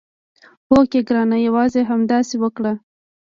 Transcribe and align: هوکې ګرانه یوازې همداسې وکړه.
هوکې 0.69 0.99
ګرانه 1.07 1.37
یوازې 1.47 1.81
همداسې 1.89 2.35
وکړه. 2.39 2.73